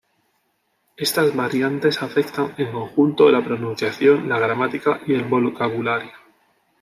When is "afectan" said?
2.01-2.55